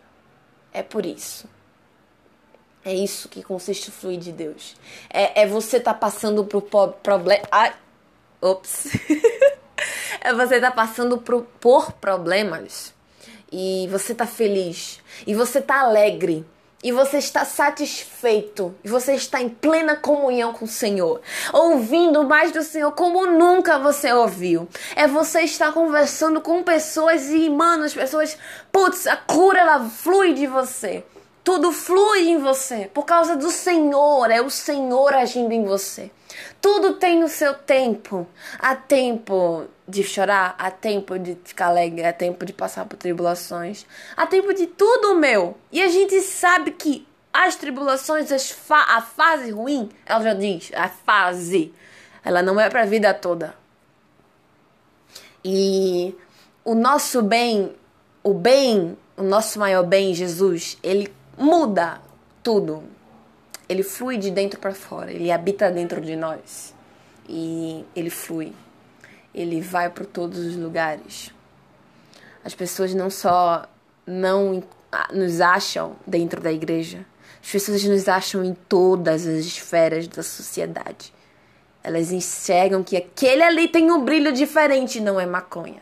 É 0.71 0.81
por 0.81 1.05
isso. 1.05 1.49
É 2.83 2.93
isso 2.93 3.29
que 3.29 3.43
consiste 3.43 3.89
o 3.89 3.91
fluir 3.91 4.17
de 4.17 4.31
Deus. 4.31 4.75
É, 5.09 5.41
é 5.41 5.47
você 5.47 5.79
tá 5.79 5.93
passando 5.93 6.45
por 6.45 6.63
problema. 7.03 7.43
Ai, 7.51 7.73
ops. 8.39 8.87
é 10.21 10.33
você 10.33 10.59
tá 10.59 10.71
passando 10.71 11.17
por 11.17 11.91
problemas 11.93 12.93
e 13.51 13.87
você 13.91 14.13
está 14.13 14.25
feliz 14.25 14.99
e 15.27 15.35
você 15.35 15.59
está 15.59 15.81
alegre 15.81 16.45
e 16.83 16.91
você 16.91 17.17
está 17.17 17.45
satisfeito 17.45 18.73
e 18.83 18.89
você 18.89 19.13
está 19.13 19.41
em 19.41 19.49
plena 19.49 19.95
comunhão 19.95 20.53
com 20.53 20.65
o 20.65 20.67
Senhor, 20.67 21.21
ouvindo 21.53 22.23
mais 22.23 22.51
do 22.51 22.63
Senhor 22.63 22.91
como 22.93 23.27
nunca 23.27 23.77
você 23.77 24.11
ouviu. 24.11 24.67
É 24.95 25.07
você 25.07 25.41
estar 25.41 25.71
conversando 25.73 26.41
com 26.41 26.63
pessoas 26.63 27.29
e, 27.29 27.49
mano, 27.49 27.83
as 27.83 27.93
pessoas, 27.93 28.37
putz, 28.71 29.05
a 29.05 29.15
cura 29.15 29.59
ela 29.59 29.89
flui 29.89 30.33
de 30.33 30.47
você. 30.47 31.03
Tudo 31.43 31.71
flui 31.71 32.29
em 32.29 32.37
você 32.37 32.89
por 32.93 33.03
causa 33.03 33.35
do 33.35 33.49
Senhor, 33.49 34.29
é 34.29 34.41
o 34.41 34.49
Senhor 34.49 35.13
agindo 35.13 35.51
em 35.51 35.63
você. 35.63 36.11
Tudo 36.61 36.93
tem 36.93 37.23
o 37.23 37.27
seu 37.27 37.53
tempo. 37.53 38.27
Há 38.59 38.75
tempo 38.75 39.65
de 39.87 40.03
chorar, 40.03 40.55
há 40.57 40.69
tempo 40.69 41.17
de 41.17 41.37
ficar 41.43 41.67
alegre, 41.67 42.05
há 42.05 42.13
tempo 42.13 42.45
de 42.45 42.53
passar 42.53 42.85
por 42.85 42.95
tribulações, 42.95 43.85
há 44.15 44.25
tempo 44.27 44.53
de 44.53 44.67
tudo, 44.67 45.15
meu. 45.15 45.57
E 45.71 45.81
a 45.81 45.89
gente 45.89 46.21
sabe 46.21 46.71
que 46.71 47.07
as 47.33 47.55
tribulações, 47.55 48.31
as 48.31 48.51
fa 48.51 48.97
a 48.97 49.01
fase 49.01 49.51
ruim, 49.51 49.89
ela 50.05 50.23
já 50.23 50.33
diz, 50.33 50.71
a 50.75 50.89
fase, 50.89 51.73
ela 52.23 52.43
não 52.43 52.59
é 52.59 52.69
para 52.69 52.83
a 52.83 52.85
vida 52.85 53.13
toda. 53.13 53.55
E 55.43 56.15
o 56.63 56.75
nosso 56.75 57.21
bem, 57.21 57.73
o 58.23 58.33
bem, 58.33 58.97
o 59.17 59.23
nosso 59.23 59.59
maior 59.59 59.83
bem, 59.83 60.13
Jesus, 60.13 60.77
ele 60.83 61.11
muda 61.41 61.99
tudo. 62.43 62.83
Ele 63.67 63.83
flui 63.83 64.17
de 64.17 64.29
dentro 64.29 64.59
para 64.59 64.73
fora, 64.73 65.11
ele 65.11 65.31
habita 65.31 65.71
dentro 65.71 65.99
de 65.99 66.15
nós. 66.15 66.73
E 67.27 67.85
ele 67.95 68.09
flui. 68.09 68.53
Ele 69.33 69.61
vai 69.61 69.89
para 69.89 70.05
todos 70.05 70.39
os 70.39 70.55
lugares. 70.55 71.33
As 72.43 72.53
pessoas 72.53 72.93
não 72.93 73.09
só 73.09 73.67
não 74.05 74.63
nos 75.13 75.39
acham 75.39 75.95
dentro 76.05 76.41
da 76.41 76.51
igreja, 76.51 77.05
as 77.41 77.49
pessoas 77.49 77.83
nos 77.85 78.07
acham 78.09 78.43
em 78.43 78.53
todas 78.53 79.25
as 79.25 79.45
esferas 79.45 80.07
da 80.07 80.21
sociedade. 80.21 81.13
Elas 81.83 82.11
enxergam 82.11 82.83
que 82.83 82.95
aquele 82.95 83.43
ali 83.43 83.67
tem 83.67 83.91
um 83.91 84.03
brilho 84.03 84.31
diferente, 84.31 84.99
não 84.99 85.19
é 85.19 85.25
maconha. 85.25 85.81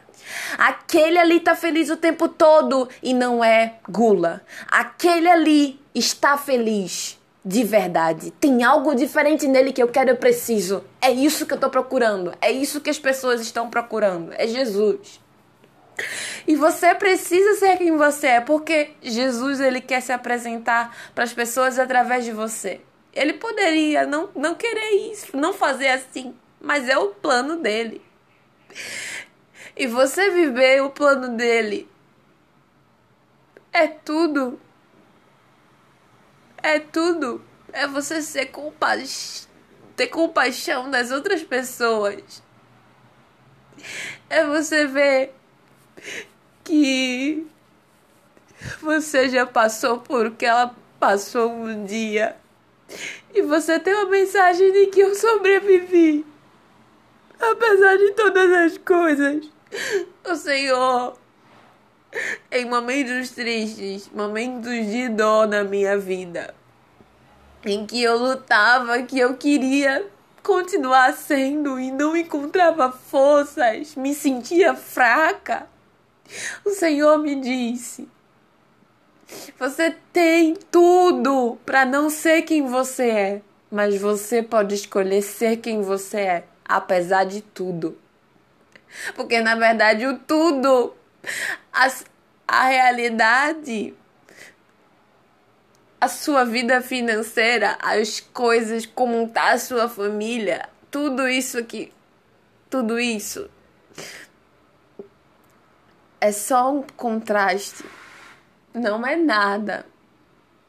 Aquele 0.57 1.17
ali 1.17 1.39
tá 1.39 1.55
feliz 1.55 1.89
o 1.89 1.97
tempo 1.97 2.27
todo 2.27 2.87
e 3.01 3.13
não 3.13 3.43
é 3.43 3.75
gula. 3.89 4.41
Aquele 4.69 5.29
ali 5.29 5.79
está 5.93 6.37
feliz 6.37 7.19
de 7.43 7.63
verdade. 7.63 8.31
Tem 8.31 8.63
algo 8.63 8.93
diferente 8.95 9.47
nele 9.47 9.73
que 9.73 9.81
eu 9.81 9.87
quero, 9.87 10.11
eu 10.11 10.17
preciso. 10.17 10.83
É 11.01 11.11
isso 11.11 11.45
que 11.45 11.53
eu 11.53 11.59
tô 11.59 11.69
procurando. 11.69 12.33
É 12.41 12.51
isso 12.51 12.81
que 12.81 12.89
as 12.89 12.99
pessoas 12.99 13.41
estão 13.41 13.69
procurando. 13.69 14.31
É 14.33 14.47
Jesus. 14.47 15.19
E 16.47 16.55
você 16.55 16.95
precisa 16.95 17.55
ser 17.55 17.77
quem 17.77 17.95
você 17.97 18.27
é, 18.27 18.41
porque 18.41 18.91
Jesus 19.01 19.59
ele 19.59 19.81
quer 19.81 20.01
se 20.01 20.11
apresentar 20.11 20.95
para 21.13 21.23
as 21.23 21.33
pessoas 21.33 21.77
através 21.77 22.23
de 22.23 22.31
você. 22.31 22.81
Ele 23.13 23.33
poderia 23.33 24.05
não, 24.05 24.29
não 24.35 24.55
querer 24.55 25.11
isso, 25.11 25.35
não 25.35 25.53
fazer 25.53 25.87
assim, 25.87 26.35
mas 26.61 26.87
é 26.87 26.97
o 26.97 27.09
plano 27.09 27.57
dele. 27.57 28.01
E 29.75 29.87
você 29.87 30.29
viver 30.29 30.81
o 30.81 30.89
plano 30.89 31.35
dele 31.35 31.89
é 33.71 33.87
tudo. 33.87 34.59
É 36.61 36.79
tudo. 36.79 37.43
É 37.71 37.87
você 37.87 38.21
ser 38.21 38.47
compa 38.47 38.95
ter 39.95 40.07
compaixão 40.07 40.89
das 40.89 41.11
outras 41.11 41.43
pessoas. 41.43 42.41
É 44.29 44.45
você 44.45 44.87
ver 44.87 45.35
que 46.63 47.47
você 48.81 49.29
já 49.29 49.45
passou 49.45 49.99
por 49.99 50.27
o 50.27 50.35
que 50.35 50.45
ela 50.45 50.75
passou 50.99 51.51
um 51.51 51.85
dia. 51.85 52.37
E 53.33 53.41
você 53.41 53.79
tem 53.79 53.93
uma 53.93 54.09
mensagem 54.09 54.71
de 54.71 54.87
que 54.87 54.99
eu 54.99 55.15
sobrevivi. 55.15 56.25
Apesar 57.39 57.97
de 57.97 58.11
todas 58.11 58.51
as 58.51 58.77
coisas. 58.77 59.49
O 60.29 60.35
Senhor, 60.35 61.17
em 62.51 62.65
momentos 62.65 63.31
tristes, 63.31 64.09
momentos 64.13 64.87
de 64.87 65.09
dor 65.09 65.47
na 65.47 65.63
minha 65.63 65.97
vida, 65.97 66.53
em 67.65 67.85
que 67.85 68.01
eu 68.01 68.17
lutava, 68.17 69.01
que 69.03 69.19
eu 69.19 69.37
queria 69.37 70.05
continuar 70.43 71.13
sendo 71.13 71.79
e 71.79 71.91
não 71.91 72.17
encontrava 72.17 72.91
forças, 72.91 73.95
me 73.95 74.13
sentia 74.13 74.73
fraca. 74.75 75.67
O 76.65 76.71
Senhor 76.71 77.17
me 77.19 77.35
disse: 77.35 78.07
Você 79.57 79.95
tem 80.11 80.55
tudo 80.55 81.57
para 81.65 81.85
não 81.85 82.09
ser 82.09 82.43
quem 82.43 82.65
você 82.65 83.09
é, 83.09 83.41
mas 83.69 83.99
você 83.99 84.41
pode 84.41 84.75
escolher 84.75 85.21
ser 85.21 85.57
quem 85.57 85.81
você 85.81 86.19
é, 86.19 86.43
apesar 86.65 87.25
de 87.25 87.41
tudo. 87.41 87.97
Porque 89.15 89.39
na 89.41 89.55
verdade 89.55 90.05
o 90.05 90.17
tudo, 90.17 90.95
a, 91.71 91.91
a 92.47 92.63
realidade, 92.65 93.93
a 96.01 96.07
sua 96.07 96.43
vida 96.43 96.81
financeira, 96.81 97.77
as 97.81 98.19
coisas, 98.19 98.85
como 98.85 99.27
tá 99.27 99.51
a 99.51 99.59
sua 99.59 99.87
família, 99.87 100.67
tudo 100.89 101.27
isso 101.27 101.57
aqui, 101.57 101.93
tudo 102.69 102.99
isso 102.99 103.49
é 106.21 106.31
só 106.31 106.73
um 106.73 106.83
contraste, 106.83 107.83
não 108.73 109.05
é 109.05 109.15
nada 109.15 109.85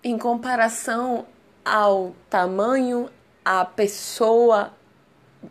em 0.02 0.16
comparação 0.18 1.26
ao 1.64 2.14
tamanho, 2.28 3.10
à 3.44 3.64
pessoa 3.64 4.72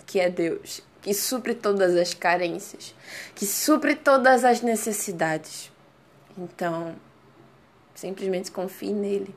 que 0.06 0.20
é 0.20 0.30
Deus 0.30 0.84
que 1.02 1.14
supre 1.14 1.56
todas 1.56 1.96
as 1.96 2.14
carências, 2.14 2.94
que 3.36 3.46
supre 3.46 3.96
todas 3.96 4.44
as 4.44 4.62
necessidades. 4.62 5.72
Então, 6.38 6.96
simplesmente 7.96 8.52
confie 8.52 8.94
nele 8.94 9.34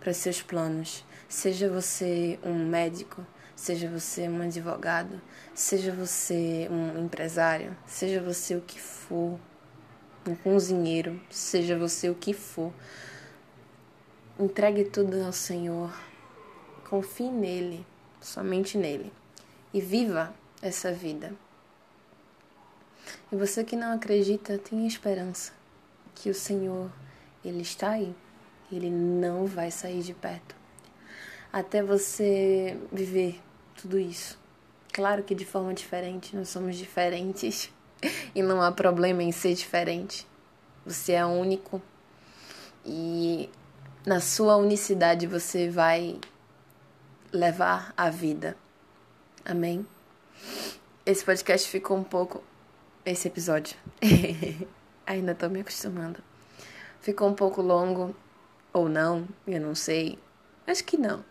para 0.00 0.12
seus 0.12 0.42
planos. 0.42 1.04
Seja 1.28 1.68
você 1.68 2.38
um 2.42 2.54
médico, 2.54 3.24
seja 3.54 3.88
você 3.88 4.28
um 4.28 4.42
advogado, 4.42 5.20
seja 5.54 5.92
você 5.92 6.68
um 6.70 7.04
empresário, 7.04 7.76
seja 7.86 8.20
você 8.20 8.54
o 8.54 8.60
que 8.60 8.80
for, 8.80 9.38
um 10.30 10.34
cozinheiro, 10.34 11.20
seja 11.30 11.78
você 11.78 12.08
o 12.10 12.14
que 12.14 12.32
for. 12.32 12.72
Entregue 14.38 14.84
tudo 14.84 15.22
ao 15.24 15.32
Senhor. 15.32 15.92
Confie 16.88 17.30
nele, 17.30 17.86
somente 18.20 18.76
nele. 18.76 19.12
E 19.72 19.80
viva 19.80 20.34
essa 20.60 20.92
vida. 20.92 21.32
E 23.30 23.36
você 23.36 23.64
que 23.64 23.76
não 23.76 23.92
acredita, 23.92 24.58
tenha 24.58 24.86
esperança 24.86 25.52
que 26.14 26.30
o 26.30 26.34
Senhor, 26.34 26.90
Ele 27.44 27.62
está 27.62 27.90
aí. 27.90 28.14
Ele 28.72 28.90
não 28.90 29.46
vai 29.46 29.70
sair 29.70 30.02
de 30.02 30.12
perto. 30.12 30.56
Até 31.52 31.82
você 31.82 32.78
viver 32.92 33.40
tudo 33.76 33.98
isso. 33.98 34.38
Claro 34.92 35.22
que 35.22 35.34
de 35.34 35.44
forma 35.44 35.72
diferente, 35.72 36.34
nós 36.34 36.48
somos 36.48 36.76
diferentes 36.76 37.70
e 38.34 38.42
não 38.42 38.60
há 38.62 38.70
problema 38.70 39.22
em 39.22 39.32
ser 39.32 39.54
diferente. 39.54 40.26
Você 40.84 41.12
é 41.12 41.24
único 41.24 41.82
e 42.84 43.50
na 44.06 44.20
sua 44.20 44.56
unicidade 44.56 45.26
você 45.26 45.68
vai 45.68 46.20
levar 47.32 47.92
a 47.96 48.08
vida. 48.08 48.56
Amém? 49.44 49.86
Esse 51.04 51.24
podcast 51.24 51.68
ficou 51.68 51.96
um 51.96 52.04
pouco. 52.04 52.42
Esse 53.04 53.28
episódio. 53.28 53.76
Ainda 55.06 55.34
tô 55.34 55.48
me 55.48 55.60
acostumando. 55.60 56.22
Ficou 57.00 57.28
um 57.28 57.34
pouco 57.34 57.62
longo. 57.62 58.14
Ou 58.72 58.88
não, 58.88 59.26
eu 59.46 59.60
não 59.60 59.74
sei. 59.74 60.18
Acho 60.66 60.84
que 60.84 60.96
não. 60.96 61.24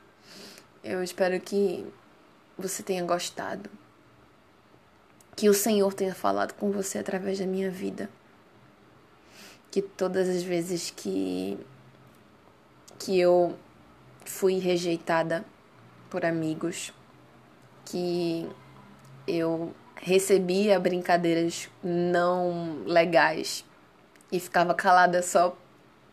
Eu 0.84 1.04
espero 1.04 1.40
que 1.40 1.86
você 2.58 2.82
tenha 2.82 3.04
gostado. 3.04 3.70
Que 5.36 5.50
o 5.50 5.54
Senhor 5.54 5.94
tenha 5.94 6.16
falado 6.16 6.54
com 6.54 6.72
você 6.72 7.00
através 7.00 7.40
da 7.40 7.46
minha 7.46 7.70
vida. 7.70 8.10
Que 9.70 9.82
todas 9.82 10.30
as 10.30 10.44
vezes 10.44 10.92
que 10.96 11.58
que 12.98 13.20
eu 13.20 13.56
fui 14.24 14.58
rejeitada 14.58 15.44
por 16.10 16.26
amigos, 16.26 16.94
que 17.86 18.50
eu 19.28 19.74
recebia 19.96 20.80
brincadeiras 20.80 21.70
não 21.84 22.84
legais 22.86 23.66
e 24.32 24.40
ficava 24.40 24.74
calada 24.74 25.22
só 25.22 25.58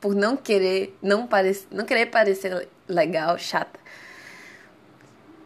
por 0.00 0.14
não 0.14 0.36
querer 0.36 0.96
não 1.02 1.26
parecer 1.26 1.66
não 1.70 1.84
querer 1.84 2.06
parecer 2.06 2.68
legal 2.88 3.36
chata 3.38 3.78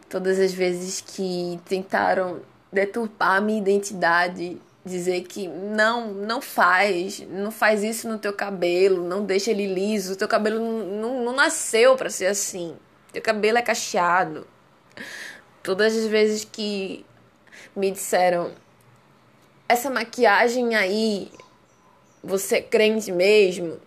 todas 0.09 0.39
as 0.39 0.53
vezes 0.53 1.01
que 1.01 1.59
tentaram 1.65 2.41
deturpar 2.71 3.37
a 3.37 3.41
minha 3.41 3.59
identidade 3.59 4.61
dizer 4.85 5.23
que 5.23 5.47
não 5.47 6.13
não 6.13 6.41
faz 6.41 7.19
não 7.29 7.51
faz 7.51 7.83
isso 7.83 8.07
no 8.07 8.17
teu 8.17 8.31
cabelo 8.31 9.03
não 9.03 9.25
deixa 9.25 9.51
ele 9.51 9.67
liso 9.67 10.15
teu 10.15 10.27
cabelo 10.27 10.59
não, 10.59 10.85
não, 10.85 11.25
não 11.25 11.33
nasceu 11.33 11.95
para 11.95 12.09
ser 12.09 12.27
assim 12.27 12.75
teu 13.11 13.21
cabelo 13.21 13.57
é 13.57 13.61
cacheado 13.61 14.47
todas 15.67 15.93
as 15.97 16.05
vezes 16.05 16.45
que 16.45 17.05
me 17.75 17.91
disseram: 17.91 18.53
essa 19.67 19.89
maquiagem 19.89 20.75
aí, 20.75 21.29
você 22.23 22.57
é 22.57 22.61
crente 22.61 23.11
mesmo? 23.11 23.77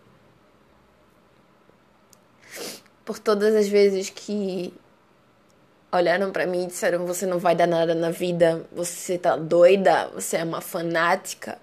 Por 3.03 3.19
todas 3.19 3.55
as 3.55 3.67
vezes 3.67 4.11
que 4.11 4.75
olharam 5.93 6.31
para 6.31 6.47
mim 6.47 6.65
e 6.65 6.67
disseram: 6.69 7.07
Você 7.07 7.27
não 7.27 7.39
vai 7.39 7.55
dar 7.55 7.67
nada 7.67 7.95
na 7.95 8.11
vida, 8.11 8.65
você 8.73 9.19
tá 9.19 9.37
doida, 9.37 10.09
você 10.09 10.37
é 10.37 10.45
uma 10.45 10.61
fanática. 10.61 11.59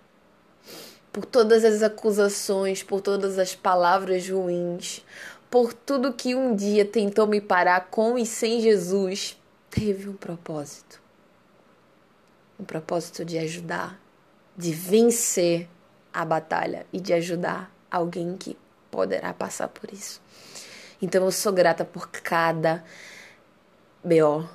Por 1.11 1.25
todas 1.25 1.65
as 1.65 1.81
acusações, 1.81 2.83
por 2.83 3.01
todas 3.01 3.39
as 3.39 3.55
palavras 3.55 4.29
ruins, 4.29 5.03
por 5.49 5.73
tudo 5.73 6.13
que 6.13 6.35
um 6.35 6.55
dia 6.55 6.85
tentou 6.85 7.25
me 7.25 7.41
parar 7.41 7.87
com 7.89 8.17
e 8.17 8.25
sem 8.25 8.61
Jesus, 8.61 9.37
teve 9.69 10.07
um 10.09 10.13
propósito. 10.13 11.01
Um 12.59 12.63
propósito 12.63 13.25
de 13.25 13.37
ajudar, 13.39 13.99
de 14.55 14.71
vencer 14.73 15.67
a 16.13 16.23
batalha 16.25 16.85
e 16.91 16.99
de 16.99 17.13
ajudar 17.13 17.71
alguém 17.89 18.35
que 18.37 18.57
poderá 18.91 19.33
passar 19.33 19.67
por 19.67 19.91
isso. 19.91 20.21
Então 21.01 21.23
eu 21.23 21.31
sou 21.31 21.53
grata 21.53 21.85
por 21.85 22.09
cada 22.09 22.83
BO, 24.03 24.47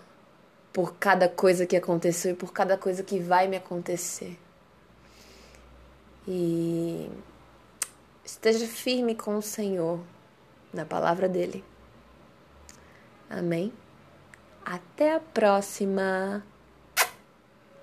por 0.73 0.95
cada 0.95 1.29
coisa 1.29 1.67
que 1.67 1.77
aconteceu 1.77 2.33
e 2.33 2.37
por 2.37 2.53
cada 2.53 2.77
coisa 2.77 3.03
que 3.03 3.19
vai 3.19 3.49
me 3.49 3.57
acontecer. 3.57 4.39
E 6.27 7.11
esteja 8.25 8.67
firme 8.67 9.15
com 9.15 9.37
o 9.37 9.43
Senhor 9.43 10.01
na 10.73 10.85
palavra 10.85 11.29
dele. 11.29 11.65
Amém? 13.29 13.73
Até 14.65 15.15
a 15.15 15.21
próxima! 15.21 16.45